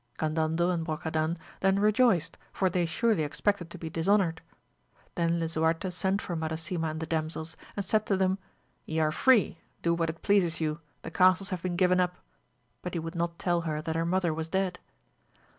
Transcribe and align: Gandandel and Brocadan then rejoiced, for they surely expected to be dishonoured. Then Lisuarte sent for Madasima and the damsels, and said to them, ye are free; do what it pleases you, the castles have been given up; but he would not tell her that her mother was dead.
Gandandel 0.17 0.71
and 0.73 0.83
Brocadan 0.83 1.37
then 1.59 1.77
rejoiced, 1.77 2.35
for 2.51 2.71
they 2.71 2.87
surely 2.87 3.21
expected 3.21 3.69
to 3.69 3.77
be 3.77 3.87
dishonoured. 3.87 4.41
Then 5.13 5.39
Lisuarte 5.39 5.91
sent 5.93 6.23
for 6.23 6.35
Madasima 6.35 6.89
and 6.89 6.99
the 6.99 7.05
damsels, 7.05 7.55
and 7.75 7.85
said 7.85 8.07
to 8.07 8.17
them, 8.17 8.39
ye 8.87 8.99
are 8.99 9.11
free; 9.11 9.59
do 9.83 9.93
what 9.93 10.09
it 10.09 10.23
pleases 10.23 10.59
you, 10.59 10.79
the 11.03 11.11
castles 11.11 11.51
have 11.51 11.61
been 11.61 11.75
given 11.75 11.99
up; 11.99 12.15
but 12.81 12.95
he 12.95 12.99
would 12.99 13.13
not 13.13 13.37
tell 13.37 13.61
her 13.61 13.79
that 13.79 13.95
her 13.95 14.03
mother 14.07 14.33
was 14.33 14.49
dead. 14.49 14.79